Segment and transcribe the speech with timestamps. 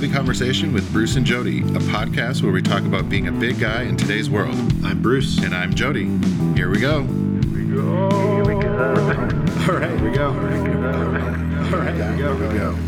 [0.00, 3.58] This Conversation with Bruce and Jody, a podcast where we talk about being a big
[3.60, 4.54] guy in today's world.
[4.82, 5.36] I'm Bruce.
[5.42, 6.06] And I'm Jody.
[6.54, 7.02] Here we go.
[7.02, 8.08] Here we go.
[8.08, 10.28] All right, here we go.
[10.28, 12.34] All right, here we go.
[12.34, 12.78] Here we go.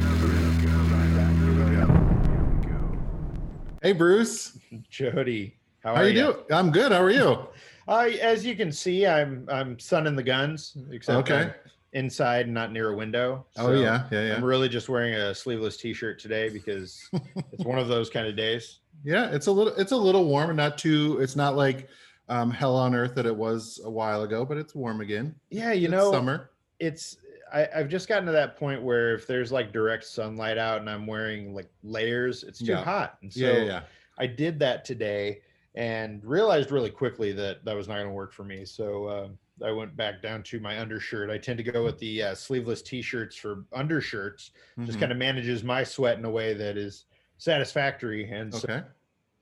[3.82, 4.58] Hey, Bruce.
[4.88, 6.36] Jody, how, How are you doing?
[6.50, 6.92] I'm good.
[6.92, 7.46] How are you?
[7.86, 11.52] Uh, as you can see, I'm I'm sunning the guns, except Okay.
[11.94, 13.46] Inside, and not near a window.
[13.58, 14.34] Oh yeah, yeah, yeah.
[14.36, 17.06] I'm really just wearing a sleeveless T-shirt today because
[17.52, 18.78] it's one of those kind of days.
[19.04, 21.88] Yeah, it's a little it's a little warm and not too it's not like
[22.28, 25.34] um hell on earth that it was a while ago, but it's warm again.
[25.50, 26.50] Yeah, you It's know, summer.
[26.80, 27.18] it's
[27.52, 30.88] I, I've just gotten to that point where if there's like direct sunlight out and
[30.88, 32.84] I'm wearing like layers, it's too Yeah.
[32.84, 33.18] hot.
[33.20, 33.82] And so yeah, yeah, yeah.
[34.18, 35.42] I did that today
[35.74, 38.64] and realized really quickly that that was not going to work for me.
[38.64, 41.30] So um I went back down to my undershirt.
[41.30, 44.52] I tend to go with the uh, sleeveless t-shirts for undershirts.
[44.80, 45.00] Just Mhm.
[45.00, 47.04] kind of manages my sweat in a way that is
[47.38, 48.30] satisfactory.
[48.30, 48.82] And so, okay.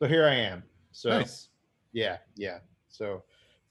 [0.00, 0.62] so here I am.
[0.92, 1.48] So nice.
[1.92, 2.58] yeah, yeah.
[2.88, 3.22] So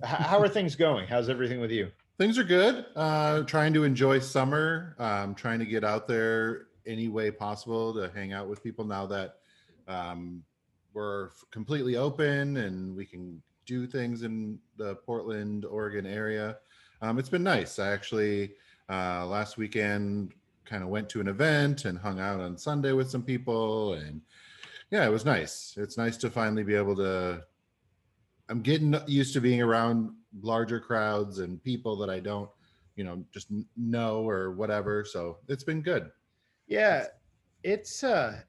[0.04, 1.08] h- how are things going?
[1.08, 1.92] How's everything with you?
[2.18, 2.86] Things are good.
[2.96, 4.96] Uh trying to enjoy summer.
[5.00, 9.06] Um trying to get out there any way possible to hang out with people now
[9.08, 9.40] that
[9.88, 10.44] um
[10.94, 16.58] we're completely open and we can do things in the Portland, Oregon area.
[17.04, 17.78] Um, it's been nice.
[17.78, 18.54] I actually
[18.90, 20.34] uh, last weekend
[20.66, 24.22] kind of went to an event and hung out on Sunday with some people, and
[24.90, 25.76] yeah, it was nice.
[25.78, 27.44] It's nice to finally be able to.
[28.50, 30.10] I'm getting used to being around
[30.42, 32.50] larger crowds and people that I don't,
[32.96, 35.06] you know, just know or whatever.
[35.06, 36.10] So it's been good.
[36.68, 37.06] Yeah,
[37.62, 38.42] it's uh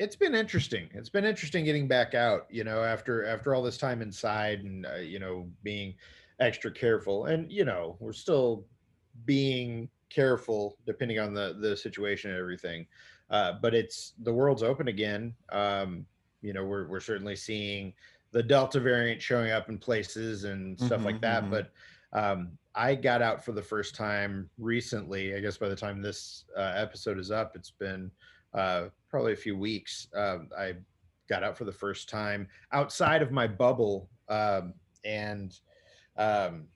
[0.00, 0.90] it's been interesting.
[0.94, 4.86] It's been interesting getting back out, you know, after after all this time inside and
[4.86, 5.96] uh, you know, being
[6.40, 7.26] extra careful.
[7.26, 8.68] And you know, we're still
[9.24, 12.86] being careful depending on the the situation and everything.
[13.30, 15.36] Uh but it's the world's open again.
[15.50, 16.06] Um
[16.42, 17.94] you know, we're we're certainly seeing
[18.32, 21.50] the Delta variant showing up in places and stuff Mhm, like that, mhm.
[21.50, 21.72] but
[22.12, 25.34] um I got out for the first time recently.
[25.34, 28.12] I guess by the time this uh, episode is up, it's been
[28.54, 30.08] uh, probably a few weeks.
[30.14, 30.74] Um, I
[31.28, 35.58] got out for the first time outside of my bubble um, and
[36.16, 36.66] um,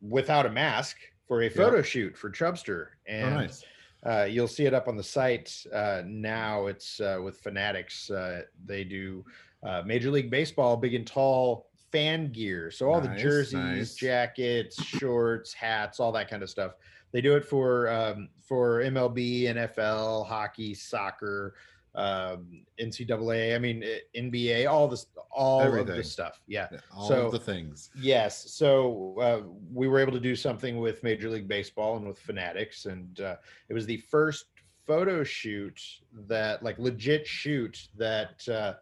[0.00, 2.86] without a mask for a photo shoot for Chubstr.
[2.86, 3.64] Oh, And nice.
[4.04, 6.66] uh, you'll see it up on the site uh, now.
[6.66, 8.10] It's uh, with Fanatics.
[8.10, 9.24] Uh, they do
[9.62, 12.70] uh, Major League Baseball, big and tall fan gear.
[12.70, 13.94] So all the jerseys, nice.
[13.94, 16.72] jackets, shorts, hats, all that kind of stuff.
[17.14, 21.54] They do it for um, for MLB, NFL, hockey, soccer,
[21.94, 23.54] um, NCAA.
[23.54, 25.94] I mean eh, NBA, all this, all of Everything.
[25.94, 26.40] this stuff.
[26.48, 26.66] Yeah.
[26.72, 27.90] Yeah, All so- of the things.
[27.94, 28.50] Yes.
[28.50, 29.42] So uh,
[29.72, 33.36] we were able to do something with Major League Baseball and with Fanatics, and uh,
[33.68, 34.46] it was the first
[34.84, 35.80] photo shoot
[36.26, 38.74] that, like, legit shoot that, uh,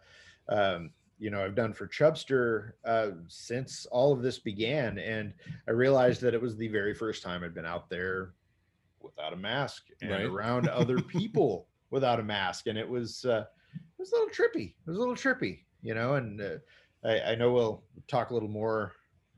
[0.49, 0.91] um,
[1.23, 5.33] you know, I've done for Chubstr uh, since all of this began, and
[5.69, 8.33] I realized that it was the very first time I'd been out there
[9.01, 10.25] without a mask and Right.
[10.35, 13.45] around other people without a mask, and it was uh,
[13.75, 14.71] it was a little trippy.
[14.71, 16.41] It was a little trippy, you know, and.
[16.41, 16.57] Uh,
[17.05, 18.93] I, I know we'll talk a little more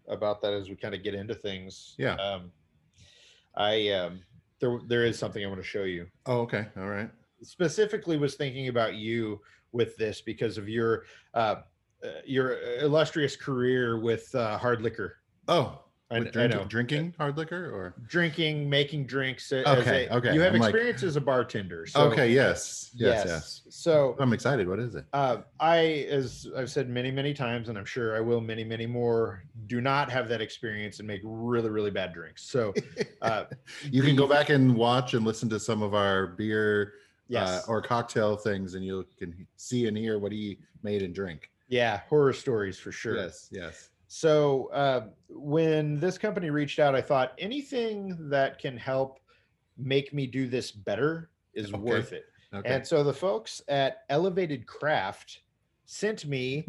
[0.06, 1.94] about that as we kind of get into things.
[1.96, 2.14] Yeah.
[2.16, 2.52] Um,
[3.56, 4.20] I um,
[4.60, 6.06] there there is something I want to show you.
[6.26, 6.66] Oh, okay.
[6.76, 7.10] All right.
[7.42, 9.40] Specifically, was thinking about you
[9.72, 11.62] with this because of your uh, uh,
[12.24, 15.16] your illustrious career with uh, hard liquor.
[15.48, 19.50] Oh, I, with I drinking, know drinking hard liquor or drinking, making drinks.
[19.50, 21.86] Okay, as a, okay, You have I'm like- experience as a bartender.
[21.86, 22.30] So, okay.
[22.30, 22.90] Yes.
[22.94, 23.24] Yes.
[23.26, 23.62] Yes.
[23.70, 24.68] So I'm excited.
[24.68, 25.06] What is it?
[25.12, 28.86] Uh, I, as I've said many, many times, and I'm sure I will many, many
[28.86, 32.42] more, do not have that experience and make really, really bad drinks.
[32.42, 32.74] So,
[33.22, 33.44] uh,
[33.90, 36.92] you can go back and watch and listen to some of our beer
[37.28, 41.14] yes, uh, or cocktail things, and you can see and hear what he made and
[41.14, 41.50] drink.
[41.68, 43.16] Yeah, horror stories for sure.
[43.16, 43.48] Yes.
[43.50, 43.90] Yes.
[44.06, 49.18] So, uh, when this company reached out, I thought anything that can help
[49.76, 51.78] make me do this better is Okay.
[51.82, 52.24] worth it.
[52.52, 52.68] Okay.
[52.72, 55.40] And so the folks at Elevated Craft
[55.86, 56.68] sent me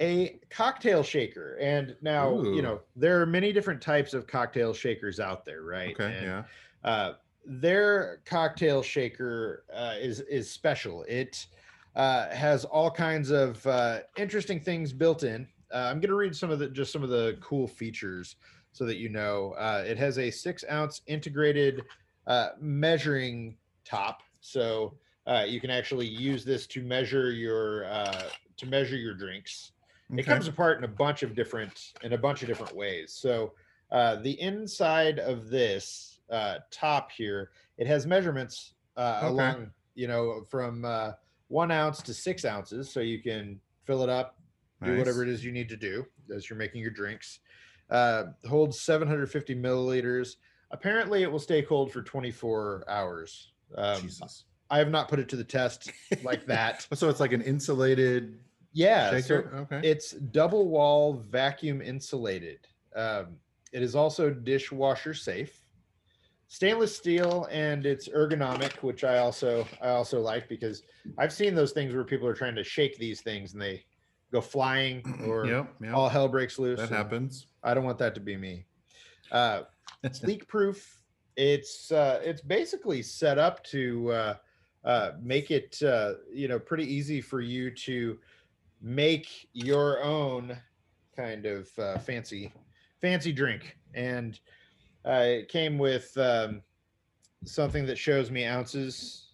[0.00, 1.56] a cocktail shaker.
[1.60, 2.56] And now, Ooh.
[2.56, 5.92] you know, there are many different types of cocktail shakers out there, right?
[5.92, 6.16] okay.
[6.16, 6.42] And, yeah.
[6.82, 7.14] Uh,
[7.46, 11.02] their cocktail shaker uh, is is special.
[11.04, 11.46] It
[11.96, 15.46] uh, has all kinds of uh, interesting things built in.
[15.72, 18.36] Uh, I'm going to read some of the just some of the cool features
[18.72, 19.54] so that you know.
[19.58, 21.82] Uh, it has a six ounce integrated
[22.26, 24.94] uh, measuring top, so
[25.26, 28.24] uh, you can actually use this to measure your uh,
[28.56, 29.72] to measure your drinks.
[30.16, 33.12] It comes apart in a bunch of different in a bunch of different ways.
[33.12, 33.54] So
[33.90, 39.30] uh, the inside of this uh, top here, it has measurements uh, Okay.
[39.32, 41.12] along you know, from uh,
[41.54, 44.36] one ounce to six ounces, so you can fill it up,
[44.82, 46.04] do whatever it is you need to do
[46.34, 47.38] as you're making your drinks.
[47.90, 50.34] Uh, holds 750 milliliters.
[50.72, 53.52] Apparently, it will stay cold for 24 hours.
[53.76, 54.44] Um, Jesus.
[54.68, 55.92] I have not put it to the test
[56.24, 56.84] like that.
[56.94, 58.40] So it's like an insulated
[58.72, 59.68] Yeah, so shaker.
[59.70, 59.88] okay.
[59.88, 62.66] it's double wall vacuum insulated.
[62.96, 63.36] Um,
[63.72, 65.63] it is also dishwasher safe.
[66.48, 70.82] Stainless steel and it's ergonomic, which I also I also like because
[71.18, 73.84] I've seen those things where people are trying to shake these things and they
[74.32, 75.74] go flying or yep.
[75.80, 75.94] Yep.
[75.94, 76.80] all hell breaks loose.
[76.80, 77.46] that happens.
[77.62, 78.66] I don't want that to be me.
[79.32, 79.62] Uh,
[80.02, 81.00] it's leak proof.
[81.36, 84.34] It's uh, it's basically set up to uh,
[84.84, 88.18] uh, make it uh, you know pretty easy for you to
[88.80, 90.56] make your own
[91.16, 92.52] kind of uh, fancy
[93.00, 94.38] fancy drink, and
[95.06, 96.62] uh, it came with um,
[97.44, 99.28] something that shows me ounces.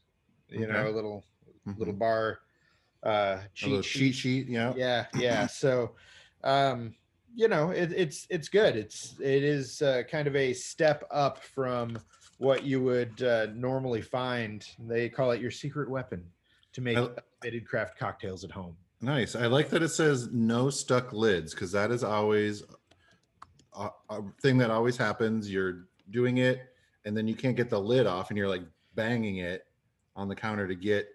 [0.49, 1.25] You know, a little
[1.77, 1.99] little Mhm.
[1.99, 2.41] bar
[3.05, 4.49] uh, A cheat little sheet sheet.
[4.49, 4.75] Yeah.
[4.77, 5.95] yeah yeah so
[6.45, 6.95] um
[7.35, 11.43] you know it, it's it's good it's it is uh, kind of a step up
[11.45, 11.97] from
[12.39, 16.25] what you would uh, normally find they call it your secret weapon
[16.73, 19.35] to make I- craft cocktails at home Nice.
[19.35, 22.63] I like that it says no stuck lids because that is always
[23.75, 25.51] a, a thing that always happens.
[25.51, 26.75] You're doing it
[27.05, 28.63] and then you can't get the lid off and you're like
[28.95, 29.65] banging it
[30.17, 31.09] on the counter to get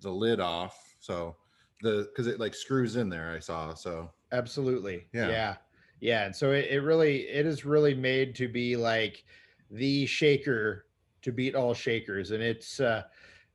[0.00, 0.96] the lid off.
[1.00, 1.36] So
[1.80, 3.74] the because it like screws in there, I saw.
[3.74, 5.28] So absolutely Yeah.
[5.28, 5.56] yeah
[6.00, 9.24] yeah and so it, it really it is really made to be like
[9.70, 10.86] the shaker
[11.22, 13.04] to beat all shakers and it's uh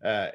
[0.03, 0.31] uh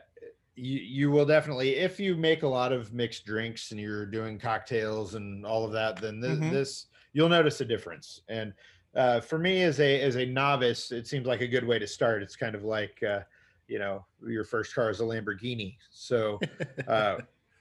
[0.57, 4.39] you, you will definitely if you make a lot of mixed drinks and you're doing
[4.39, 6.51] cocktails and all of that then th- Mhm.
[6.51, 8.53] this you'll notice a difference and
[8.97, 11.87] uh, for me as a as a novice it seems like a good way to
[11.87, 13.21] start it's kind of like uh,
[13.67, 16.41] you know your first car is a lamborghini so
[16.89, 17.19] uh,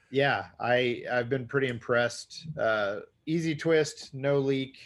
[0.09, 2.47] yeah, I I've been pretty impressed.
[2.57, 4.77] Uh, easy twist, no leak.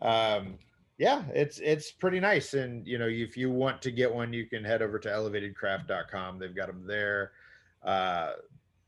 [0.00, 0.58] Um,
[0.98, 2.54] yeah, it's it's pretty nice.
[2.54, 6.38] And you know, if you want to get one, you can head over to elevatedcraft.com.
[6.38, 7.32] They've got them there.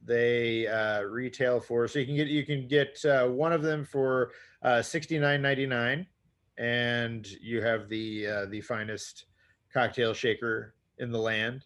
[0.04, 3.84] They uh, retail for so you can get you can get uh, one of them
[3.84, 4.32] for
[4.62, 6.06] uh, sixty nine ninety nine,
[6.58, 9.26] and you have the uh, the finest
[9.72, 11.64] cocktail shaker in the land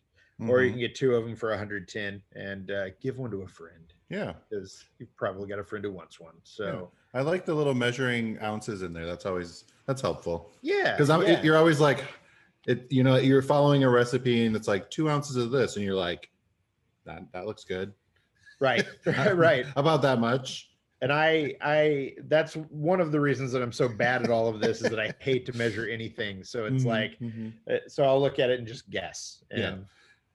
[0.49, 0.73] or you Mhm.
[0.73, 4.35] can get two of them for 110 and uh, give one to a friend yeah,
[4.49, 6.35] because you've probably got a friend who wants one.
[6.45, 9.07] So I like the little measuring ounces in there.
[9.07, 10.53] That's always that's helpful.
[10.63, 11.43] yeah, because I'm yeah.
[11.43, 12.05] you're always like
[12.67, 15.85] it you know you're following a recipe and it's like two ounces of this and
[15.85, 16.31] you're like
[17.05, 17.93] that that looks good
[18.61, 19.67] right, right.
[19.77, 20.71] about that much
[21.03, 24.61] And I, I, that's one of the reasons that I'm so bad at all of
[24.61, 26.43] this is that I hate to measure anything.
[26.43, 27.53] So it's Mhm, like, mhm.
[27.71, 29.45] uh, so I'll look at it and just guess.
[29.51, 29.87] And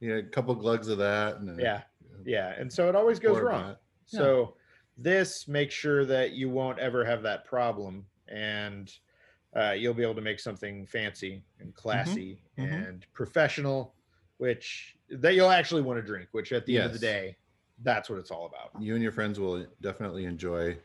[0.01, 0.09] Yeah.
[0.09, 1.83] yeah a couple glugs of that and yeah,
[2.25, 2.49] yeah.
[2.57, 3.67] And so it always goes wrong.
[3.67, 3.81] that.
[4.05, 4.57] So
[4.97, 8.93] this makes sure that you won't ever have that problem, and
[9.55, 12.87] uh, you'll be able to make something fancy and classy mhm.
[12.87, 13.95] and professional,
[14.37, 16.29] which that you'll actually want to drink.
[16.33, 17.37] Which at the end of the day,
[17.83, 18.81] that's what it's all about.
[18.81, 20.77] you and your friends will definitely enjoy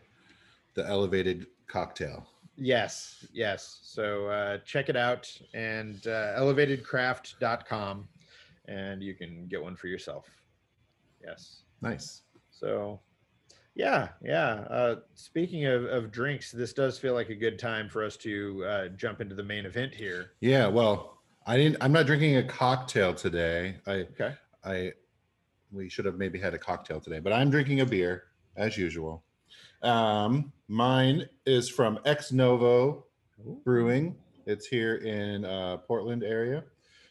[0.74, 2.26] the elevated cocktail
[2.58, 3.80] Yes, yes.
[3.82, 8.08] So uh, check it out and uh, elevatedcraft.com,
[8.66, 10.24] and you can get one for yourself.
[11.22, 11.62] Yes.
[11.82, 12.98] nice So,
[13.74, 14.64] yeah, yeah.
[14.70, 18.64] Uh, speaking of, of drinks, this does feel like a good time for us to
[18.64, 20.32] uh, jump into the main event here.
[20.40, 24.34] yeah well i didn't i'm not drinking a cocktail today i Okay.
[24.64, 24.92] i
[25.76, 28.24] we should have maybe had a cocktail today but i'm drinking a beer
[28.56, 29.22] as usual
[29.82, 33.06] um mine is from ex novo
[33.64, 34.16] Brewing.
[34.46, 36.64] It's here in uh, Portland area.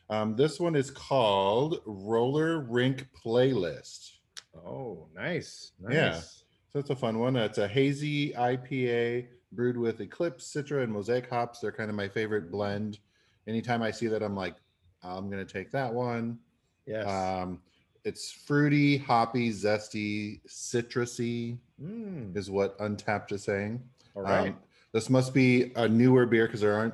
[0.09, 4.11] Um, this one is called Roller Rink Playlist.
[4.55, 5.71] Oh, nice.
[5.79, 5.93] Nice.
[5.93, 6.19] Yeah.
[6.19, 7.35] So it's a fun one.
[7.35, 11.59] It's a hazy IPA brewed with Eclipse, Citra, and Mosaic hops.
[11.59, 12.99] They're kind of my favorite blend.
[13.47, 14.55] Anytime I see that, I'm like,
[15.03, 16.39] I'm gonna take that one.
[16.85, 17.07] Yes.
[17.07, 17.61] Um,
[18.05, 23.83] it's fruity, hoppy, zesty, citrusy Mm, is what Untappd is saying.
[24.15, 24.47] all right.
[24.51, 24.57] Um,
[24.93, 26.93] this must be a newer beer because there aren't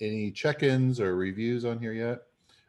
[0.00, 2.22] any check-ins or reviews on here yet.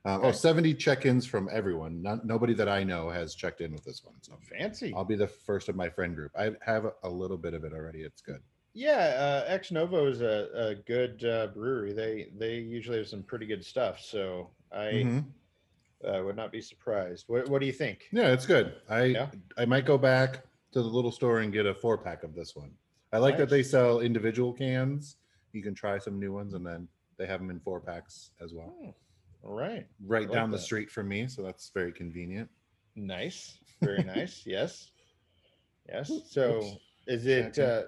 [0.03, 2.01] Um, Oh, 70 check-ins from everyone.
[2.01, 4.15] Not, nobody that I know has checked in with this one.
[4.21, 4.93] So Fancy.
[4.93, 6.33] I'll be the first of my friend group.
[6.37, 8.01] I have a, little bit of it already.
[8.01, 8.41] It's good.
[8.73, 11.93] Yeah, uh, Ex Novo is a, a good uh, brewery.
[11.93, 14.01] They they usually have some pretty good stuff.
[14.01, 15.23] So I Mhm.
[16.05, 17.25] Uh, would not be surprised.
[17.27, 18.07] What What do you think?
[18.11, 18.75] Yeah, it's good.
[18.89, 19.29] I Yeah.
[19.57, 22.55] I might go back to the little store and get a four pack of this
[22.55, 22.71] one.
[23.13, 25.17] I like that they sell individual cans.
[25.53, 28.53] You can try some new ones, and then they have them in four packs as
[28.53, 28.75] well.
[28.81, 28.89] Hmm,
[29.43, 29.87] All right.
[30.05, 32.49] Right like down the street from me, so that's very convenient.
[32.95, 33.57] Nice.
[33.81, 34.43] Very nice.
[34.45, 34.89] Yes.
[35.89, 36.09] Yes.
[36.29, 37.83] So is it uh.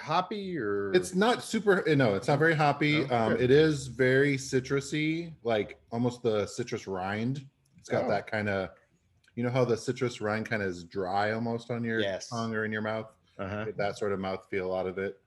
[0.00, 1.86] Hoppy or It's not super.
[1.88, 3.04] eh, No, it's not very hoppy.
[3.04, 3.14] No?
[3.16, 7.46] Um, it is very citrusy, like almost the citrus rind.
[7.78, 8.08] It's got Oh.
[8.08, 8.70] that kind of,
[9.34, 12.28] you know how the citrus rind kind of is dry almost on your Yes.
[12.28, 13.10] tongue or in your mouth.
[13.38, 13.66] uh-huh.
[13.76, 15.18] That sort of mouth feel out of it.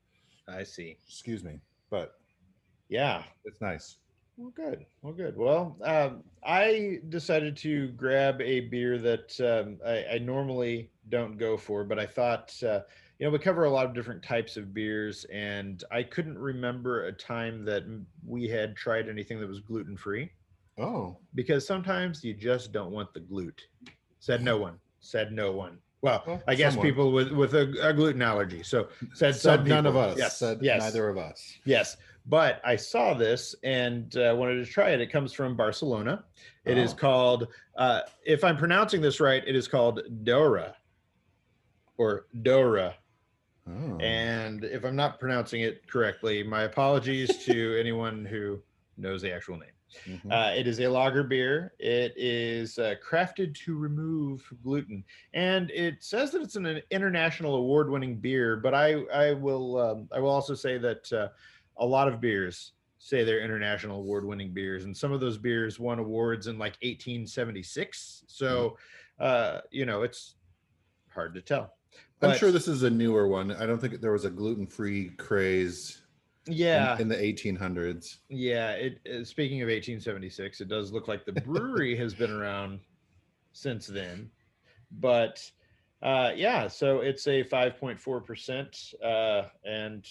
[0.48, 0.98] I see.
[1.08, 2.20] Excuse me, but
[2.88, 3.24] Yeah.
[3.46, 3.98] it's nice.
[4.38, 4.86] Well, good.
[5.02, 5.36] Well, good.
[5.38, 11.56] Well, um, I decided to grab a beer that um, I, I normally don't go
[11.58, 12.82] for, but I thought, uh,
[13.20, 17.06] you know, we cover a lot of different types of beers, and I couldn't remember
[17.06, 17.84] a time that
[18.26, 20.32] we had tried anything that was gluten free
[20.78, 23.60] Oh, because sometimes you just don't want the glute.
[24.20, 24.78] Said no one.
[25.00, 25.78] Said no one.
[26.02, 26.88] Well, Well, I guess someone.
[26.90, 28.62] people with with a, a gluten allergy.
[28.64, 30.18] So said, said some none of us.
[30.18, 30.38] Yes.
[30.38, 30.82] Said yes.
[30.82, 31.58] neither of us.
[31.64, 31.96] Yes,
[32.26, 35.00] but I saw this and uh, wanted to try it.
[35.00, 36.26] It comes from Barcelona.
[36.66, 36.98] It is Oh.
[36.98, 40.74] called, uh, if I'm pronouncing this right, it is called Daura
[41.98, 42.94] or Daura.
[43.68, 43.98] Oh.
[43.98, 48.62] And if I'm not pronouncing it correctly, my apologies to anyone who
[48.98, 49.70] knows the actual name.
[50.08, 50.32] Mhm.
[50.32, 51.74] Uh, it is a lager beer.
[51.80, 58.18] It is uh, crafted to remove gluten, and it says that it's an international award-winning
[58.18, 58.58] beer.
[58.58, 61.30] But I, I will, um, I will also say that uh,
[61.78, 66.00] a lot of beers say they're international award-winning beers, and some of those beers won
[66.00, 68.26] awards in like 1876.
[68.28, 68.78] So,
[69.20, 70.36] uh, you know, it's
[71.10, 71.75] hard to tell.
[72.22, 73.52] I'm sure this is a newer one.
[73.52, 76.02] I don't think there was a gluten-free craze
[76.48, 78.18] Yeah, in, the 1800s.
[78.30, 82.80] Yeah, it uh, speaking of 1876, it does look like the brewery has been around
[83.54, 84.30] since then.
[84.92, 85.50] But
[86.02, 90.08] uh yeah, so it's a 5.4% uh and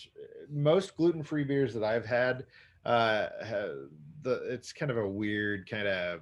[0.51, 2.47] most gluten-free beers that I've had
[2.85, 3.29] uh
[4.23, 6.21] the it's kind of a weird kind of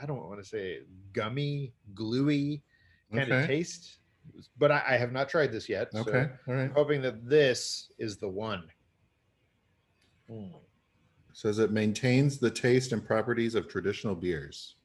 [0.00, 0.80] I don't want to say
[1.12, 2.62] gummy, gluey
[3.12, 3.98] kind of taste.
[4.58, 5.92] But I, I have not tried this yet.
[5.92, 6.28] so Okay.
[6.48, 6.64] All right.
[6.64, 8.64] I'm hoping that this is the one.
[10.30, 10.52] Mm.
[11.32, 14.76] Says it maintains the taste and properties of traditional beers.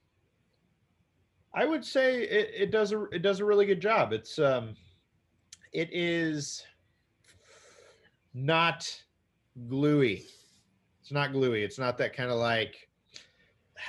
[1.54, 4.14] I would say it, it does a it does a really good job.
[4.14, 4.76] It's um
[5.74, 6.64] it is
[8.34, 8.90] not
[9.68, 10.26] gluey.
[11.02, 11.64] It's not gluey.
[11.64, 12.90] It's not that kind of like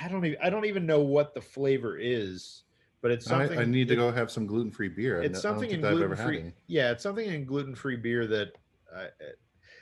[0.01, 2.63] I don't even I don't even know what the flavor is,
[3.03, 5.21] but it's I, something I need to go have some gluten-free beer.
[5.21, 6.39] I it's don't something in think I've ever gluten had free.
[6.39, 6.53] any.
[6.67, 8.53] Yeah, it's something in gluten free beer that,
[8.95, 9.07] uh,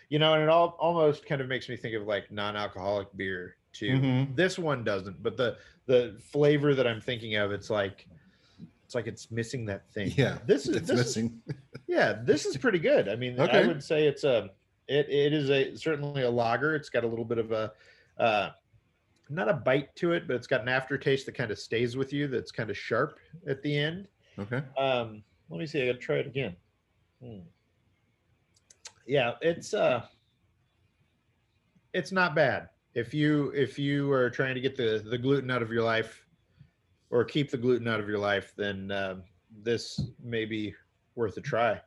[0.09, 3.15] you know, and it all almost kind of makes me think of like non alcoholic
[3.15, 3.91] beer too.
[3.93, 4.35] Mhm.
[4.35, 8.07] This one doesn't, but the the flavor that I'm thinking of, it's like
[8.85, 10.11] it's like it's missing that thing.
[10.17, 11.41] Yeah, this is it's this is- missing.
[11.87, 13.07] yeah, this is pretty good.
[13.07, 13.67] I mean, I Okay.
[13.67, 14.49] would say it's a
[14.87, 16.75] it it is a certainly a lager.
[16.75, 17.71] It's got a little bit of a
[18.17, 18.49] uh
[19.31, 22.11] not a bite to it, but it's got an aftertaste that kind of stays with
[22.11, 22.27] you.
[22.27, 24.07] That's kind of sharp at the end.
[24.37, 24.61] Okay.
[24.77, 25.81] Um, let me see.
[25.81, 26.55] I gotta try it again.
[27.23, 27.39] Hmm.
[29.05, 30.05] Yeah, it's uh,
[31.93, 32.69] it's not bad.
[32.93, 36.25] If you if you are trying to get the the gluten out of your life,
[37.09, 39.23] or keep the gluten out of your life, then um,
[39.63, 40.73] this may be
[41.15, 41.79] worth a try.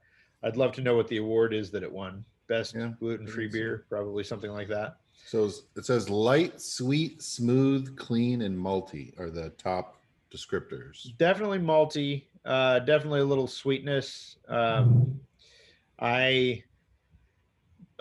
[0.42, 2.24] I'd love to know what the award is that it won.
[2.46, 4.98] Best Yeah, gluten free beer, probably something like that.
[5.26, 9.96] So it says light, sweet, smooth, clean, and malty are the top
[10.32, 11.16] descriptors.
[11.16, 14.36] definitely malty uh definitely a little sweetness.
[14.48, 15.20] Um
[16.00, 16.62] i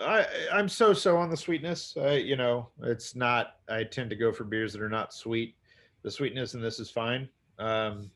[0.00, 1.96] i i'm so so on the sweetness.
[1.96, 5.56] Uh, you know it's not i tend to go for beers that are not sweet.
[6.02, 7.28] The sweetness in this is fine.
[7.58, 8.10] Um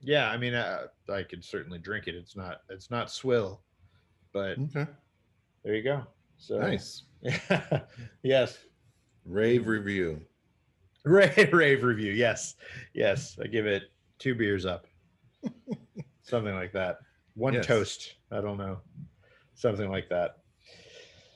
[0.00, 2.14] yeah i mean uh, i could certainly drink it.
[2.14, 3.62] It's not it's not swill
[4.32, 4.86] but Okay.
[5.64, 6.06] there you go
[6.38, 7.04] so Nice.
[8.22, 8.58] yes.
[9.24, 10.20] Rave review.
[11.04, 12.12] rave rave review.
[12.12, 12.54] Yes.
[12.94, 13.38] Yes.
[13.42, 13.84] I give it
[14.18, 14.86] two beers up.
[16.22, 16.98] Something like that.
[17.34, 17.66] One Yes.
[17.66, 18.14] toast.
[18.30, 18.78] I don't know.
[19.54, 20.38] Something like that.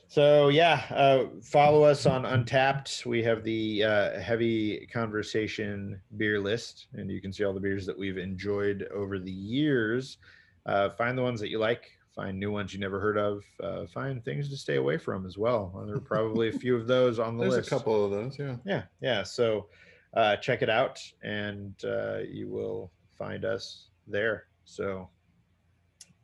[0.07, 3.05] So yeah uh, follow us on Untappd.
[3.05, 7.85] We have the uh, heavy conversation beer list and you can see all the beers
[7.85, 10.17] that we've enjoyed over the years.
[10.65, 13.85] Uh, find the ones that you like find new ones you never heard of uh,
[13.87, 17.19] find things to stay away from as well there are probably a few of those
[17.19, 18.37] on the There's list a couple of those.
[18.37, 18.55] Yeah.
[18.65, 19.67] yeah yeah so
[20.15, 25.07] uh check it out and uh you will find us there so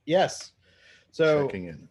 [0.06, 0.51] yes
[1.12, 1.88] so Checking in.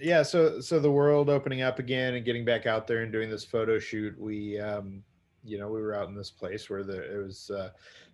[0.00, 3.30] yeah so so the world opening up again and getting back out there and doing
[3.30, 5.02] this photo shoot we um
[5.44, 7.70] you know we were out in this place where the it was uh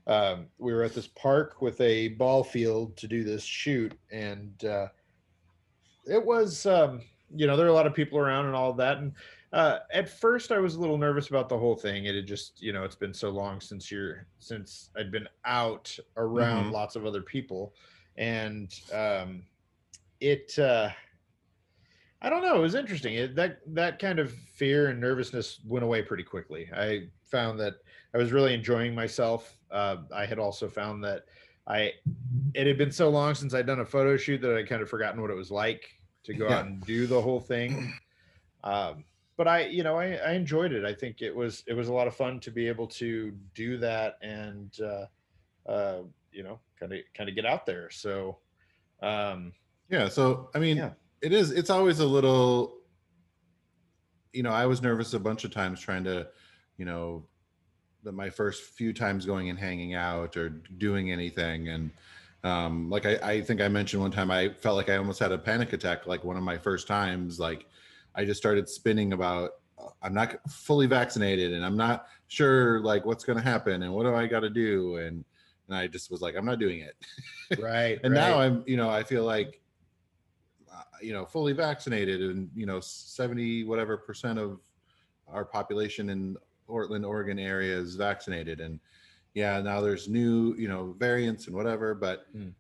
[0.07, 4.65] um we were at this park with a ball field to do this shoot and
[4.67, 4.87] uh
[6.07, 7.03] it was um
[7.37, 8.99] you know, there are a lot of people around and all of that.
[8.99, 9.17] And
[9.53, 12.05] uh, at first, I was a little nervous about the whole thing.
[12.05, 15.97] It had just, you know, it's been so long since you're since I'd been out
[16.17, 16.71] around Mhm.
[16.71, 17.75] lots of other people,
[18.17, 19.47] and um,
[20.21, 20.59] it.
[20.59, 20.91] Uh,
[22.23, 22.57] I don't know.
[22.57, 23.15] It was interesting.
[23.15, 26.71] It, that that kind of fear and nervousness went away pretty quickly.
[26.73, 27.75] I found that
[28.15, 29.59] I was really enjoying myself.
[29.71, 31.25] Uh, I had also found that
[31.67, 31.93] I
[32.55, 34.89] it had been so long since I'd done a photo shoot that I'd kind of
[34.89, 35.83] forgotten what it was like
[36.25, 36.59] to go Yeah.
[36.59, 37.93] out and do the whole thing.
[38.63, 39.05] Um,
[39.37, 40.85] but I, you know, I, I enjoyed it.
[40.85, 43.77] I think it was it was a lot of fun to be able to do
[43.79, 45.07] that and uh,
[45.71, 46.03] uh,
[46.33, 47.91] you know, kind of kind of get out there.
[47.91, 48.39] So
[49.03, 49.53] um,
[49.89, 50.09] Yeah.
[50.09, 50.91] So I mean, Yeah.
[51.23, 51.51] it is.
[51.51, 52.77] It's always a little.
[54.33, 56.27] You know, I was nervous a bunch of times trying to,
[56.77, 57.25] you know,
[58.05, 61.91] that my first few times going and hanging out or doing anything, and
[62.45, 65.33] um, like I, I think I mentioned one time, I felt like I almost had
[65.33, 66.07] a panic attack.
[66.07, 67.67] Like one of my first times, like
[68.15, 69.53] I just started spinning about.
[70.03, 74.05] I'm not fully vaccinated, and I'm not sure like what's going to happen, and what
[74.05, 75.25] do I got to do, and
[75.69, 76.95] and I just was like, I'm not doing it.
[77.61, 77.99] right.
[78.05, 79.61] and now i'm you know i feel like
[80.73, 84.61] uh, you know fully vaccinated and you know 70 whatever percent of
[85.29, 88.61] our population in portland oregon area is vaccinated.
[88.61, 88.81] And
[89.35, 92.51] yeah now there's new you know variants and whatever but Hmm.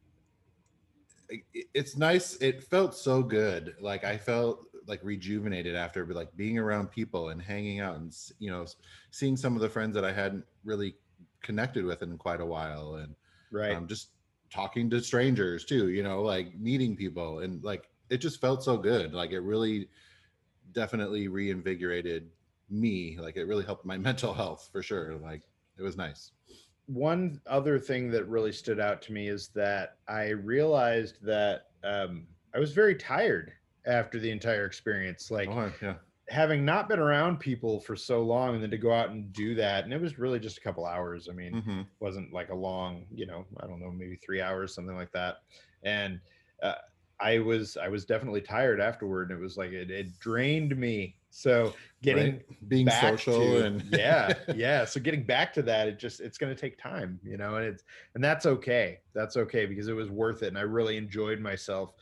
[1.28, 2.36] it- it's nice.
[2.36, 3.76] It felt so good.
[3.80, 8.50] Like i felt like rejuvenated after like being around people and hanging out and you
[8.50, 8.66] know
[9.10, 10.94] seeing some of the friends that i hadn't really
[11.42, 13.14] connected with in quite a while and
[13.50, 13.74] right.
[13.74, 14.10] um, just
[14.50, 17.38] talking to strangers too you know like meeting people.
[17.40, 19.14] And like it just felt so good.
[19.14, 19.88] Like it really
[20.72, 22.30] definitely reinvigorated
[22.70, 25.42] me like it really helped my mental health for sure like
[25.78, 26.32] it was nice
[26.86, 32.26] one other thing that really stood out to me is that I realized that um,
[32.54, 33.52] I was very tired
[33.86, 35.30] after the entire experience.
[35.30, 35.94] Like oh, yeah
[36.28, 39.54] having not been around people for so long, and then to go out and do
[39.56, 41.28] that, and it was really just a couple hours.
[41.30, 44.74] I mean, hmm wasn't like a long, you know, I don't know, maybe three hours,
[44.74, 45.36] something like that.
[45.84, 46.20] And
[46.62, 46.74] uh,
[47.24, 51.16] I was, I was definitely tired afterward, and it was like it, it drained me.
[51.30, 54.84] So getting being back social to- and yeah yeah.
[54.84, 57.66] So getting back to that it just it's going to take time you know and
[57.66, 57.82] it's
[58.14, 59.00] and that's okay.
[59.14, 61.94] That's okay because it was worth it and i really enjoyed myself.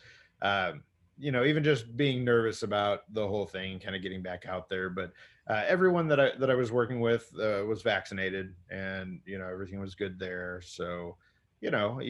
[0.42, 0.82] Um
[1.18, 4.68] you know even just being nervous about the whole thing kind of getting back out
[4.70, 5.12] there but
[5.46, 9.46] uh, everyone that i that i was working with uh, was vaccinated and you know
[9.46, 10.60] everything was good there.
[10.64, 11.16] So
[11.60, 12.00] you know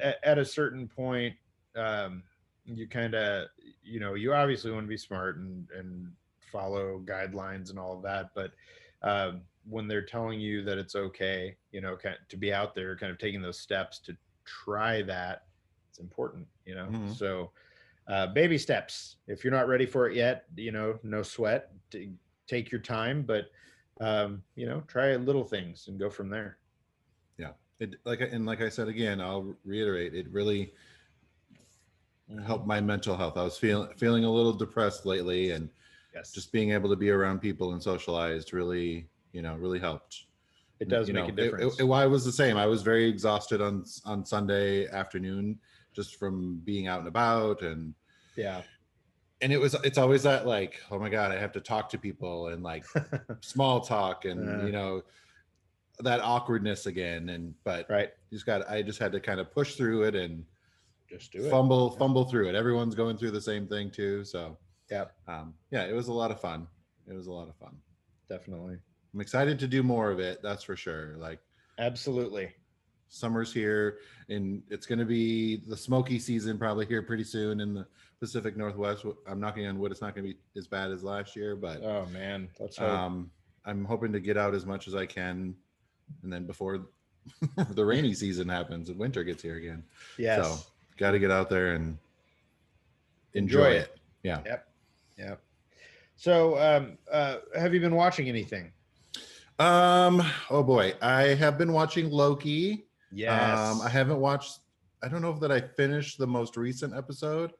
[0.00, 1.34] at, at a certain point
[1.76, 2.22] um
[2.76, 3.48] you kind of
[3.82, 8.02] you know you obviously want to be smart and and follow guidelines and all of
[8.02, 8.52] that but
[9.02, 12.96] um, when they're telling you that it's okay you know kind to be out there
[12.96, 15.46] kind of taking those steps to try that
[15.88, 16.86] it's important you know?
[16.90, 17.14] Mhm.
[17.14, 17.52] so
[18.08, 19.16] uh, baby steps.
[19.26, 22.14] If you're not ready for it yet you know no sweat t-
[22.46, 23.50] take your time but
[24.00, 26.58] um, you know try little things and go from there.
[27.36, 27.52] Yeah.
[27.78, 30.74] It like and like i said again i'll reiterate it really
[32.44, 33.36] helped my mental health.
[33.36, 35.70] I was feeling feeling a little depressed lately and
[36.14, 36.32] yes.
[36.32, 40.24] just being able to be around people and socialized really you know really helped.
[40.80, 42.56] It does you make know, a difference It, it, I was the same.
[42.56, 45.58] I was very exhausted on on Sunday afternoon
[45.94, 47.94] just from being out and about and
[48.36, 48.62] yeah.
[49.40, 51.98] and it was it's always that like oh my god I have to talk to
[51.98, 52.84] people and like
[53.40, 54.66] small talk and Uh.
[54.66, 55.02] you know
[56.00, 57.28] that awkwardness again.
[57.30, 58.10] And but right.
[58.30, 60.44] you just got I just had to kind of push through it and
[61.08, 62.54] just do it fumble fumble through it.
[62.54, 64.58] Everyone's going through the same thing too, so
[64.90, 66.66] yeah, um, yeah, it was a lot of fun.
[67.06, 67.76] It was a lot of fun.
[68.28, 68.76] definitely
[69.14, 70.40] I'm excited to do more of it.
[70.42, 71.16] That's for sure.
[71.16, 71.40] Like
[71.78, 72.52] absolutely
[73.08, 77.72] summer's here and it's going to be the smoky season probably here pretty soon in
[77.72, 77.86] the
[78.20, 81.34] pacific northwest i'm knocking on wood it's not going to be as bad as last
[81.34, 83.30] year but oh man let's um,
[83.64, 85.54] i'm hoping to get out as much as i can
[86.22, 86.86] and then before
[87.70, 89.82] the rainy season happens and winter gets here again
[90.18, 90.66] yes so
[90.98, 91.96] got to get out there and
[93.34, 93.80] enjoy, Enjoy it.
[93.94, 93.98] it.
[94.22, 94.68] yeah Yep.
[95.18, 95.40] Yep.
[96.16, 98.72] So, um, uh, have you been watching anything?
[99.60, 103.58] um oh boy i have been watching loki Yes.
[103.58, 104.60] um i haven't watched
[105.02, 107.50] i don't know if that i finished the most recent episode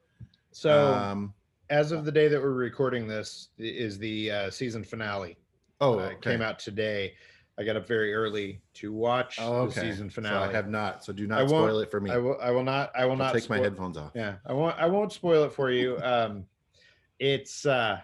[0.52, 1.34] so, um
[1.70, 5.36] as of the day that we're recording this, is the uh, season finale.
[5.80, 6.14] oh okay.
[6.14, 7.12] it came out today.
[7.58, 9.90] I got up very early to watch Oh, the okay.
[9.90, 10.48] season So finale.
[10.48, 11.04] I have not.
[11.04, 12.10] So do I not won't- spoil it for me.
[12.10, 12.38] I will.
[12.40, 12.92] I will not.
[12.94, 14.12] I will I'll not take my spoil- headphones off.
[14.14, 14.76] Yeah, I won't.
[14.78, 15.98] I won't spoil it for you.
[16.00, 16.46] Um,
[17.18, 18.00] it's uh,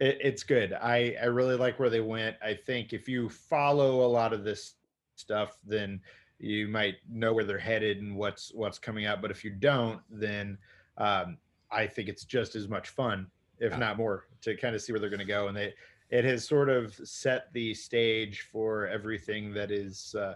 [0.00, 0.72] it, it's good.
[0.72, 2.36] I I really like where they went.
[2.42, 4.74] I think if you follow a lot of this
[5.14, 6.00] stuff, then
[6.40, 9.22] you might know where they're headed and what's what's coming up.
[9.22, 10.58] But if you don't, then
[10.96, 11.38] um,
[11.70, 13.28] I think it's just as much fun
[13.60, 13.78] if Yeah.
[13.78, 15.48] not more, to kind of see where they're going to go.
[15.48, 15.74] And they,
[16.10, 20.34] it has sort of set the stage for everything that is, uh,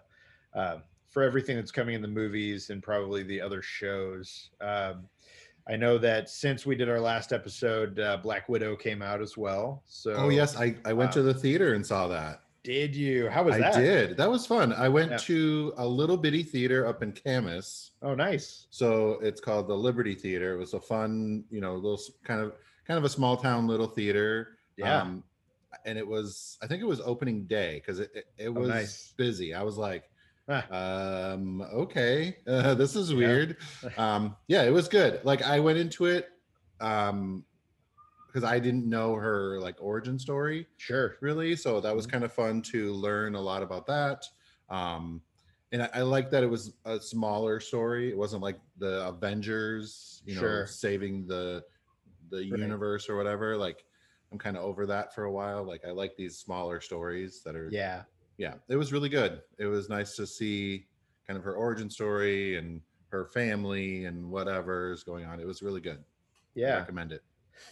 [0.54, 4.50] uh, for everything that's coming in the movies and probably the other shows.
[4.60, 5.08] Um,
[5.68, 9.36] I know that since we did our last episode, uh, Black Widow came out as
[9.36, 9.82] well.
[9.86, 12.40] So, Oh yes, I, I went to uh, the theater and saw that.
[12.64, 13.28] did you?
[13.28, 13.74] How was I that?
[13.76, 14.16] I did.
[14.16, 14.72] That was fun.
[14.72, 15.16] I went Yeah.
[15.18, 17.92] to a little bitty theater up in Camas.
[18.02, 18.66] Oh, nice.
[18.70, 20.54] So it's called the Liberty Theater.
[20.54, 22.54] It was a fun, you know, little kind of
[22.86, 24.58] kind of a small town little theater.
[24.76, 25.00] Yeah.
[25.02, 25.22] Um,
[25.84, 28.68] and it was, I think it was opening day because it, it, it Oh, was
[28.68, 29.14] nice.
[29.16, 29.54] busy.
[29.54, 30.04] I was like,
[30.48, 30.66] Ah.
[30.70, 33.16] um, okay, uh, this is Yeah.
[33.16, 33.56] weird.
[33.98, 35.24] um, yeah, it was good.
[35.24, 36.28] Like I went into it
[36.80, 37.44] um,
[38.26, 41.16] because I didn't know her like origin story Sure.
[41.20, 41.54] really.
[41.56, 42.10] So that was Mhm.
[42.12, 44.24] kind of fun to learn a lot about that.
[44.68, 45.22] Um,
[45.70, 48.10] and I, I like that it was a smaller story.
[48.10, 50.66] It wasn't like the Avengers, you know, Sure.
[50.66, 51.64] saving the
[52.30, 52.60] the Right.
[52.60, 53.56] universe or whatever.
[53.56, 53.84] Like
[54.32, 55.62] I'm kind of over that for a while.
[55.62, 58.04] Like I like these smaller stories that are Yeah.
[58.38, 59.42] yeah, it was really good.
[59.58, 60.88] It was nice to see
[61.26, 65.38] kind of her origin story and her family and whatever is going on.
[65.38, 66.02] It was really good.
[66.54, 66.78] Yeah, I Yeah.
[66.78, 67.22] recommend it.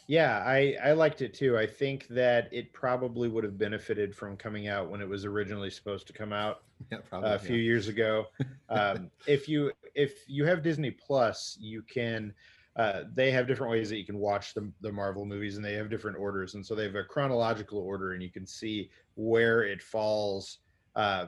[0.07, 1.57] Yeah, I I liked it too.
[1.57, 5.71] I think that it probably would have benefited from coming out when it was originally
[5.71, 6.59] supposed to come out
[6.93, 7.31] Yeah, probably.
[7.31, 8.27] a few years ago.
[8.69, 12.35] Um, if you if you have Disney Plus, you can.
[12.77, 15.75] Uh, they have different ways that you can watch the, the Marvel movies, and they
[15.75, 19.65] have different orders, and so they have a chronological order, and you can see where
[19.65, 20.59] it falls
[20.95, 21.27] uh,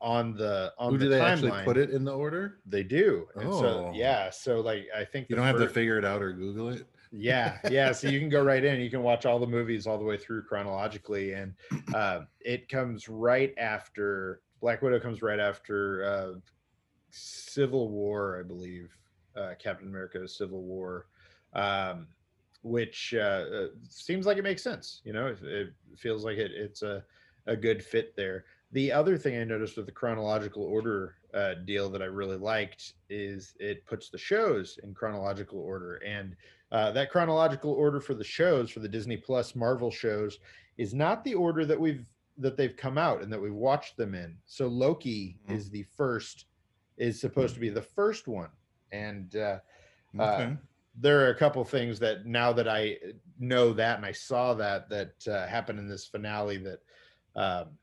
[0.00, 1.32] on the on Who the do they timeline.
[1.32, 2.60] actually put it in the order?
[2.66, 3.26] They do.
[3.36, 3.92] And so Oh.
[3.94, 6.86] yeah, so like I think You don't have to figure it out or Google it.
[7.16, 9.96] yeah yeah so you can go right in you can watch all the movies all
[9.98, 11.54] the way through chronologically and
[11.92, 16.32] uh, it comes right after black widow comes right after uh,
[17.10, 18.96] civil war i believe
[19.36, 21.06] uh, captain america civil war
[21.54, 22.06] um,
[22.62, 26.50] which uh, uh, seems like it makes sense you know it, it feels like it,
[26.52, 27.04] it's a,
[27.46, 31.90] a good fit there the other thing i noticed with the chronological order uh, deal
[31.90, 36.36] that i really liked is it puts the shows in chronological order and
[36.72, 40.40] uh, that chronological order for the shows for the Disney Plus Marvel shows
[40.76, 42.04] is not the order that we've
[42.36, 44.36] that they've come out and that we've watched them in.
[44.44, 45.54] So Loki Mhm.
[45.54, 46.46] is the first
[46.96, 48.50] is supposed to be the first one,
[48.94, 49.58] and uh,
[50.18, 50.38] Uh,
[51.00, 52.96] there are a couple things that now that I
[53.38, 56.80] know that and I saw that that uh, happened in this finale that
[57.34, 57.78] um,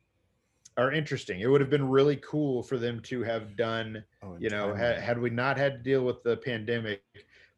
[0.77, 1.41] are interesting.
[1.41, 4.99] It would have been really cool for them to have done Oh, you know had,
[4.99, 7.03] had we not had to deal with the pandemic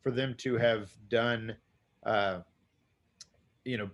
[0.01, 1.55] for them to have done
[2.05, 2.41] uh
[3.65, 3.89] you know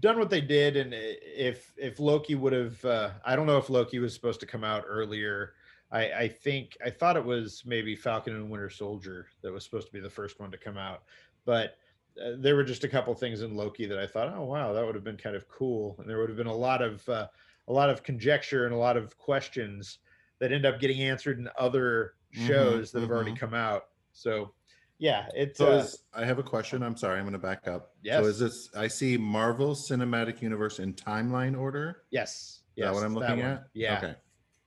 [0.00, 0.76] done what they did.
[0.76, 4.46] And if if loki would have uh i don't know if loki was supposed to
[4.46, 5.54] come out earlier
[5.90, 9.86] i i think i thought it was maybe falcon and winter soldier that was supposed
[9.86, 11.04] to be the first one to come out
[11.44, 11.76] but
[12.22, 14.84] uh, there were just a couple things in loki that i thought oh wow that
[14.84, 17.28] would have been kind of cool and there would have been a lot of uh,
[17.68, 19.98] a lot of conjecture and a lot of questions
[20.40, 23.38] that end up getting answered in other Mhm, shows that have already mhm.
[23.38, 23.84] come out.
[24.12, 24.54] So,
[24.98, 26.82] yeah, it's So uh, is, I have a question.
[26.82, 27.18] I'm sorry.
[27.18, 27.96] I'm going to back up.
[28.02, 28.16] Yes.
[28.16, 28.74] So is this?
[28.74, 32.04] I see Marvel Cinematic Universe in timeline order.
[32.10, 33.64] yes, Is yes, that what I'm looking at?
[33.74, 34.16] Yeah, Okay.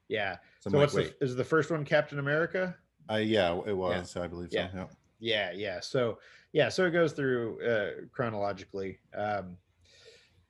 [0.10, 0.38] yeah.
[0.62, 2.76] So, So, what's like, the, is the first one Captain America?
[3.10, 4.16] I, yeah, it was.
[4.16, 4.58] I believe so.
[4.60, 4.70] Yeah.
[4.74, 4.86] Yeah.
[5.20, 5.80] Yeah, yeah.
[5.80, 6.20] So,
[6.54, 9.00] yeah, so it goes through uh, chronologically.
[9.16, 9.58] Um,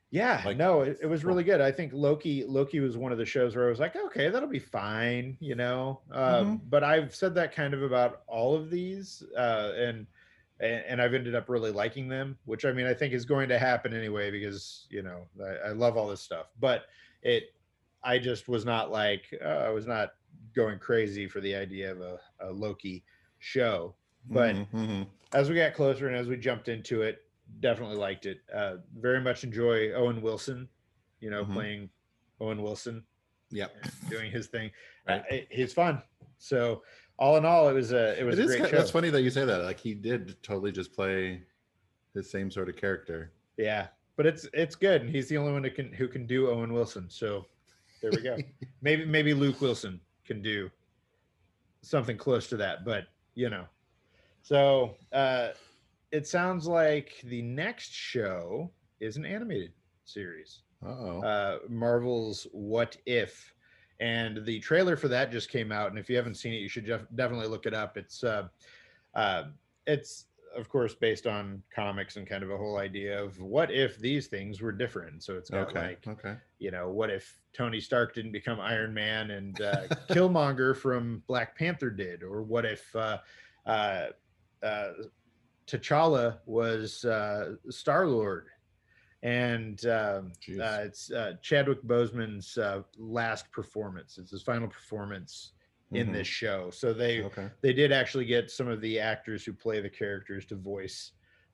[0.10, 1.62] yeah, Like- no, it, it was really good.
[1.62, 4.50] I think Loki Loki was one of the shows where I was like, okay, that'll
[4.50, 6.02] be fine, you know.
[6.12, 6.62] Uh, Mhm.
[6.69, 10.06] But I've said that kind of about all of these, uh, and
[10.60, 13.47] and and I've ended up really liking them, which I mean I think is going
[13.50, 16.47] to happen anyway because you know I, I love all this stuff.
[16.60, 16.86] But
[17.21, 17.54] it,
[18.04, 20.14] I just was not like uh, I was not
[20.56, 23.04] going crazy for the idea of a, a Loki
[23.40, 23.96] show.
[24.30, 25.08] But Mhm, mhm.
[25.34, 27.24] as we got closer and as we jumped into it,
[27.60, 28.40] definitely liked it.
[28.54, 30.68] Uh, very much enjoy Owen Wilson,
[31.20, 31.54] you know, Mhm.
[31.54, 31.90] playing
[32.40, 33.04] Owen Wilson,
[33.52, 33.76] Yep.
[34.10, 34.72] doing his thing.
[35.08, 35.24] Right.
[35.32, 36.02] Uh, he's fun.
[36.38, 36.84] So
[37.18, 38.78] all in all, it was a it was It a great ki- show.
[38.78, 39.64] That's funny that you say that.
[39.64, 41.42] Like he did totally just play
[42.14, 43.32] his same sort of character.
[43.58, 46.50] Yeah, but it's it's good, and he's the only one who can who can do
[46.52, 47.10] Owen Wilson.
[47.10, 47.48] So
[48.02, 48.38] there we go.
[48.82, 50.70] maybe maybe Luke Wilson can do
[51.82, 53.66] something close to that, but you know.
[54.42, 55.50] So uh,
[56.12, 59.72] it sounds like the next show is an animated
[60.06, 60.62] series.
[60.84, 61.22] Uh-oh.
[61.22, 63.54] uh, Marvel's What If,
[64.00, 65.92] and the trailer for that just came out.
[65.92, 67.98] And if you haven't seen it, you should def- definitely look it up.
[67.98, 68.48] It's uh,
[69.14, 69.44] uh,
[69.86, 73.98] it's of course based on comics and kind of a whole idea of what if
[73.98, 75.24] these things were different.
[75.24, 75.82] So it's got okay.
[75.82, 76.36] like okay.
[76.60, 81.58] you know what if Tony Stark didn't become Iron Man and uh, Killmonger from Black
[81.58, 83.18] Panther did, or what if uh,
[83.66, 84.08] uh,
[84.64, 84.92] uh,
[85.68, 88.48] T'Challa was uh, Star Lord,
[89.24, 94.18] and um, uh, it's uh, Chadwick Boseman's uh, last performance.
[94.18, 95.52] It's his final performance
[95.94, 96.12] in Mhm.
[96.12, 96.70] this show.
[96.72, 97.52] So they Okay.
[97.62, 101.14] they did actually get some of the actors who play the characters to voice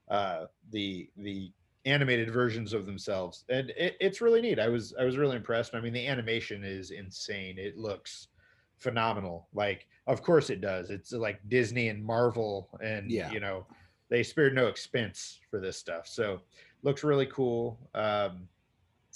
[0.10, 1.54] uh, the the
[1.86, 4.60] animated versions of themselves, and it, it's really neat.
[4.60, 5.74] I was I was really impressed.
[5.76, 7.58] I mean, the animation is insane.
[7.58, 8.30] It looks
[8.78, 9.50] phenomenal.
[9.54, 10.92] Like, of course it does.
[10.92, 13.30] It's like Disney and Marvel, and Yeah.
[13.30, 13.68] you know,
[14.10, 16.08] they spared no expense for this stuff.
[16.08, 16.44] So
[16.84, 17.90] looks really cool.
[17.94, 18.50] Um,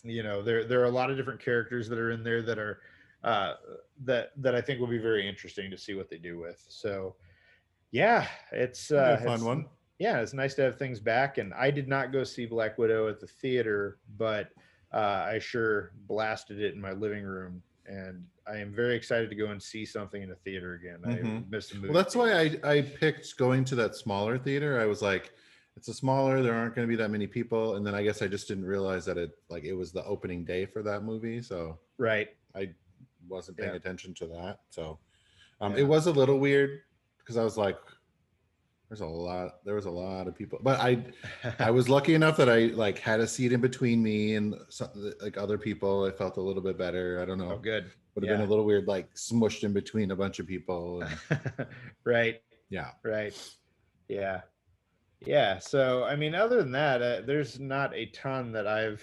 [0.03, 2.57] you know, there there are a lot of different characters that are in there that
[2.59, 2.81] are
[3.23, 3.53] uh,
[4.05, 6.63] that that I think will be very interesting to see what they do with.
[6.69, 7.15] So,
[7.91, 9.65] yeah, it's uh, a fun it's- one.
[9.99, 11.37] Yeah, it's nice to have things back.
[11.37, 14.49] And I did not go see Black Widow at the theater, but
[14.91, 17.61] uh, I sure blasted it in my living room.
[17.85, 21.01] And I am very excited to go and see something in a theater again.
[21.05, 21.51] I Mhm.
[21.51, 21.89] missed a movie.
[21.89, 24.79] Well, that's why I I picked going to that smaller theater.
[24.81, 25.33] I was like,
[25.77, 26.41] it's a smaller.
[26.41, 28.65] There aren't going to be that many people, and then I guess I just didn't
[28.65, 32.29] realize that it like it was the opening day for that movie, so right.
[32.55, 32.73] I
[33.31, 33.75] wasn't paying Yeah.
[33.77, 34.59] attention to that.
[34.69, 34.99] So
[35.61, 35.79] um, Yeah.
[35.81, 36.81] it was a little weird
[37.19, 37.77] because I was like,
[38.89, 39.63] there's a lot.
[39.63, 41.05] There was a lot of people, but I
[41.59, 44.89] I was lucky enough that I like had a seat in between me and some,
[45.21, 46.03] like other people.
[46.05, 47.21] I felt a little bit better.
[47.21, 47.53] I don't know.
[47.53, 47.89] oh, good.
[48.15, 51.01] Would have been a little weird, like smushed in between a bunch of people.
[51.03, 51.67] and-
[52.03, 52.41] right.
[52.69, 52.89] yeah.
[53.05, 53.33] Right.
[54.09, 54.41] Yeah.
[55.25, 55.59] Yeah.
[55.59, 59.01] So, I mean, other than that, uh, there's not a ton that I've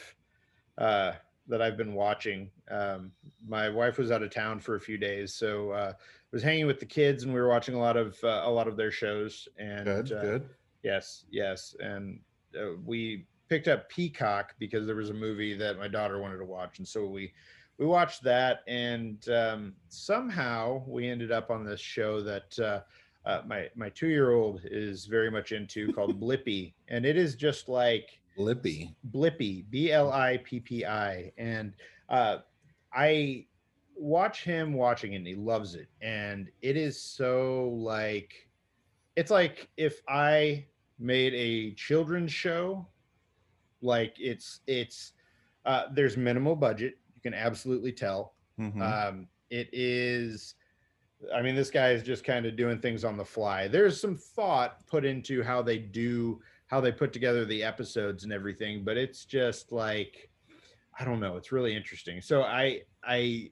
[0.77, 1.13] uh,
[1.49, 2.51] that I've been watching.
[2.71, 3.13] Um,
[3.47, 5.93] my wife was out of town for a few days, so uh,
[6.33, 8.69] was hanging with the kids, and we were watching a lot of uh, a lot
[8.69, 9.49] of their shows.
[9.59, 10.13] And Good.
[10.13, 10.49] uh, good.
[10.83, 12.21] Yes, yes, and
[12.59, 16.45] uh, we picked up Peacock because there was a movie that my daughter wanted to
[16.45, 17.33] watch, and so we
[17.79, 22.81] we watched that, and um, somehow we ended up on this show that uh,
[23.29, 27.35] uh, my my two year old is very much into called Blippi, and it is
[27.35, 28.95] just like Lippy.
[29.11, 31.75] Blippi, B L I P P I, and
[32.09, 32.39] uh,
[32.95, 33.47] I
[33.97, 38.49] watch him watching it and he loves it, and it is so like
[39.17, 40.67] it's like if I
[41.01, 42.87] made a children's show,
[43.83, 45.13] like it's it's
[45.67, 48.35] uh, there's minimal budget, you can absolutely tell.
[48.59, 48.81] Mhm.
[48.81, 50.55] Um, it is,
[51.35, 53.67] I mean, this guy is just kind of doing things on the fly.
[53.69, 58.33] There's some thought put into how they do, how they put together the episodes and
[58.33, 60.31] everything, but it's just like,
[60.99, 61.37] I don't know.
[61.37, 62.21] It's really interesting.
[62.21, 63.51] So I, I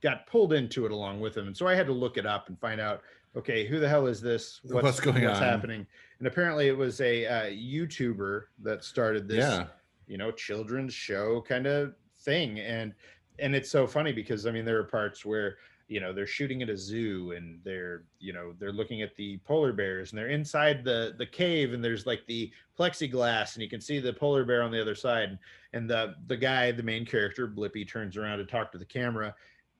[0.00, 1.46] got pulled into it along with him.
[1.46, 3.02] And so I had to look it up and find out,
[3.36, 4.60] okay, who the hell is this?
[4.64, 5.36] What's going on?
[5.36, 5.86] happening?
[6.18, 9.66] And apparently it was a uh, YouTuber that started this yeah.
[10.06, 12.92] you know children's show kind of thing and
[13.38, 15.56] and it's so funny because i mean there are parts where
[15.90, 19.38] you know they're shooting at a zoo and they're you know they're looking at the
[19.38, 22.48] polar bears and they're inside the the cave and there's like the
[22.78, 25.36] plexiglass and you can see the polar bear on the other side.
[25.72, 29.34] And the the guy the main character blippi turns around to talk to the camera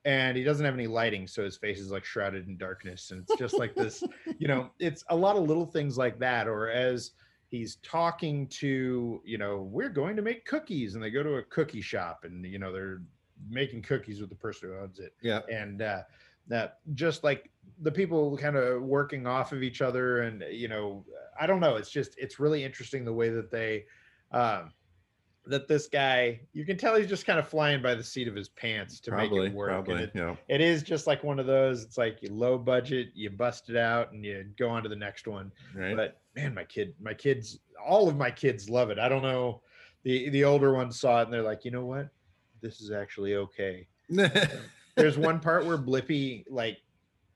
[0.05, 3.13] and he doesn't have any lighting so his face is like shrouded in darkness.
[3.13, 4.03] And it's just like this
[4.39, 6.49] you know it's a lot of little things like that.
[6.49, 7.13] Or as
[7.51, 10.97] he's talking to you know we're going to make cookies.
[10.97, 13.01] And they go to a cookie shop and you know they're
[13.49, 15.41] making cookies with the person who owns it Yeah.
[15.51, 16.03] and uh
[16.49, 17.49] that just like
[17.83, 21.05] the people kind of working off of each other and you know
[21.41, 23.85] i don't know it's just it's really interesting the way that they
[24.33, 24.73] um
[25.47, 28.35] that this guy you can tell he's just kind of flying by the seat of
[28.35, 29.41] his pants to Probably.
[29.41, 30.03] make it work Probably.
[30.05, 30.35] it- Yeah.
[30.49, 33.77] it is just like one of those it's like you low budget you bust it
[33.77, 35.97] out and you go on to the next one Right.
[35.97, 39.63] but man my kid my kids all of my kids love it i don't know
[40.03, 42.09] the the older ones saw it and they're like you know what
[42.61, 43.87] this is actually okay
[44.97, 46.79] there's one part where blippi like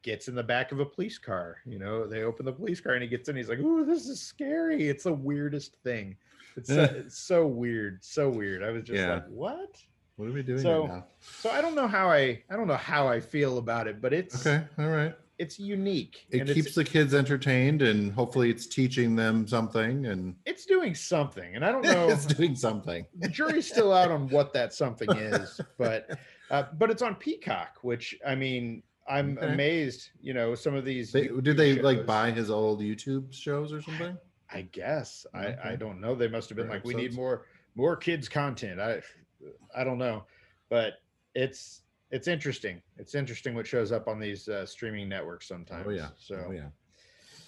[0.03, 2.93] gets in the back of a police car you know they open the police car
[2.95, 6.17] and he gets in he's like ooh this is scary it's the weirdest thing
[6.57, 9.15] it's so, it's so weird so weird i was just Yeah.
[9.15, 9.77] like what
[10.17, 11.07] what are we doing So- right now?
[11.21, 14.13] so i don't know how i i don't know how i feel about it but
[14.13, 14.65] it's Okay.
[14.79, 15.15] All right.
[15.39, 20.65] It's unique It keeps the kids entertained and hopefully it's teaching them something and it's
[20.65, 23.05] doing something and i don't know it's doing something.
[23.19, 26.09] the jury's still out on what that something is, but
[26.51, 29.47] uh, but it's on Peacock, which I mean, I'm Okay.
[29.53, 30.11] amazed.
[30.21, 31.11] You know, some of these.
[31.11, 34.17] They, did they like buy his old YouTube shows or something?
[34.53, 36.15] I guess I I don't know.
[36.15, 38.79] They must have been like, we need more more kids content.
[38.79, 39.01] I
[39.75, 40.25] I don't know,
[40.69, 40.95] but
[41.35, 41.81] it's
[42.15, 42.81] it's interesting.
[42.97, 45.87] It's interesting what shows up on these uh, streaming networks sometimes.
[45.87, 46.09] Oh yeah.
[46.19, 46.69] So Oh yeah.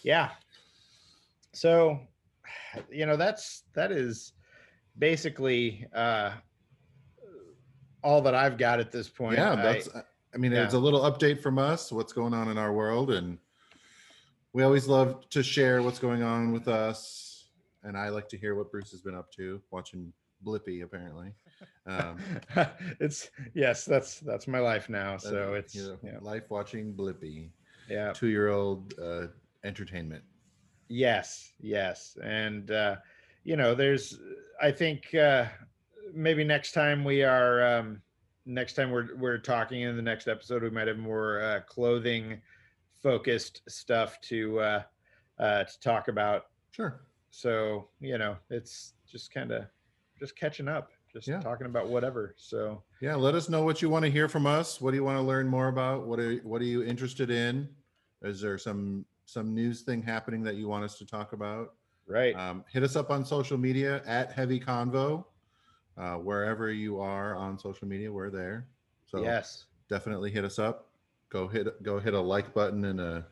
[0.02, 0.31] yeah
[1.57, 1.98] so
[2.90, 4.33] you know that's that is
[4.98, 6.33] basically uh
[8.05, 9.88] all that i've got at this point yeah, that's.
[10.35, 11.90] I mean, it's a little update from us.
[11.90, 13.38] What's going on in our world, and
[14.52, 17.48] we always love to share what's going on with us,
[17.85, 20.12] and I like to hear what Bruce has been up to, watching
[20.44, 21.33] Blippi apparently.
[21.87, 22.19] Um,
[23.01, 25.16] it's yes, that's that's my life now.
[25.16, 27.51] So that- it's you know, yeah, life watching Blippi,
[27.88, 28.12] yeah.
[28.12, 29.29] two year old uh,
[29.64, 30.23] entertainment.
[30.88, 32.16] Yes, yes.
[32.23, 32.97] And uh,
[33.45, 34.19] you know, there's
[34.61, 35.47] I think uh
[36.14, 38.01] maybe next time we are um
[38.47, 42.40] next time we're we're talking in the next episode we might have more uh clothing
[43.03, 44.83] focused stuff to uh
[45.38, 46.47] uh to talk about.
[46.71, 47.01] Sure.
[47.31, 49.64] So, you know, it's just kind of
[50.19, 51.40] just catching up, just Yeah.
[51.40, 52.35] talking about whatever.
[52.37, 54.81] So, Yeah, let us know what you want to hear from us.
[54.83, 56.07] What do you want to learn more about?
[56.07, 57.74] What are what are you interested in?
[58.22, 61.74] Is there some some news thing happening that you want us to talk about?
[62.09, 62.37] right.
[62.37, 65.24] Um, hit us up on social media at Heavy Convo.
[65.96, 68.68] Uh, wherever you are on social media, we're there.
[69.07, 69.64] So yes.
[69.88, 70.90] definitely hit us up.
[71.31, 73.26] Go hit go hit a like button and a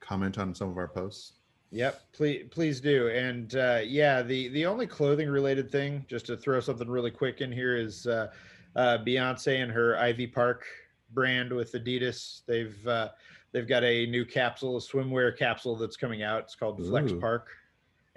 [0.00, 1.34] comment on some of our posts.
[1.72, 3.08] Yep, please please do.
[3.08, 7.40] And uh, yeah, the the only clothing related thing, just to throw something really quick
[7.40, 8.32] in here, is uh,
[8.74, 10.64] uh, Beyonce and her Ivy Park
[11.12, 12.40] brand with Adidas.
[12.46, 13.10] They've uh,
[13.52, 16.42] they've got a new capsule, a swimwear capsule that's coming out.
[16.42, 17.20] It's called Flex Ooh.
[17.20, 17.48] Park,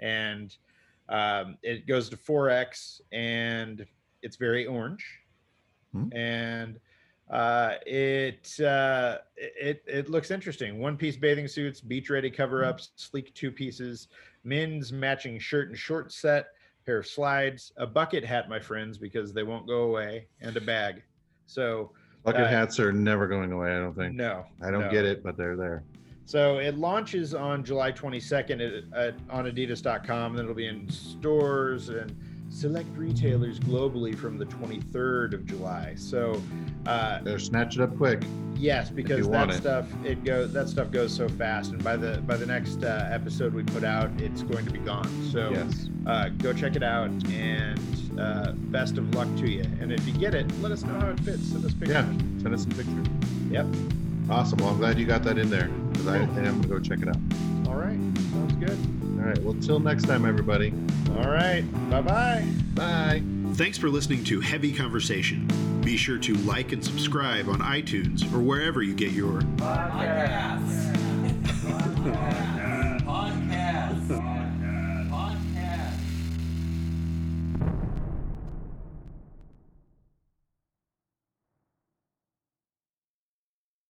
[0.00, 0.56] and
[1.08, 3.86] um, it goes to 4x, and
[4.22, 5.04] it's very orange,
[5.92, 6.08] Hmm.
[6.12, 6.80] and
[7.30, 10.78] uh, it uh, it it looks interesting.
[10.78, 14.08] One piece bathing suits, beach ready cover ups, sleek two pieces,
[14.44, 16.48] men's matching shirt and short set,
[16.84, 20.60] pair of slides, a bucket hat, my friends, because they won't go away, and a
[20.60, 21.02] bag.
[21.46, 21.92] So
[22.24, 23.76] Bucket Uh, hats are never going away.
[23.76, 24.14] I don't think.
[24.14, 24.90] no, I don't no.
[24.90, 25.84] get it, but they're there.
[26.24, 30.32] So it launches on July 22nd at, at, on Adidas.com.
[30.32, 32.16] And it'll be in stores and
[32.54, 35.92] select retailers globally from the 23rd of July.
[35.96, 36.40] So
[36.86, 38.22] uh, They're snatch it up quick.
[38.54, 39.54] yes, because that it.
[39.54, 43.08] stuff it goes that stuff goes so fast, and by the by the next uh,
[43.10, 45.08] episode we put out, it's going to be gone.
[45.32, 45.88] So Yes.
[46.06, 47.80] uh, go check it out, and
[48.18, 49.62] uh, best of luck to you.
[49.80, 51.48] And if you get it, let us know how it fits.
[51.48, 51.90] Send us pictures.
[51.90, 52.06] Yeah.
[52.42, 53.06] Send us some pictures.
[53.50, 53.66] Yep.
[54.30, 54.58] Awesome.
[54.58, 57.00] Well, I'm glad you got that in there because I, I am gonna go check
[57.02, 57.16] it out.
[57.66, 57.98] All right.
[58.32, 58.78] Sounds good.
[59.24, 59.42] All right.
[59.42, 60.70] Well, till next time, everybody.
[61.16, 61.62] All right.
[61.88, 62.46] Bye bye.
[62.74, 63.22] Bye.
[63.54, 65.48] Thanks for listening to Heavy Conversation.
[65.82, 70.90] Be sure to like and subscribe on iTunes or wherever you get your Podcasts.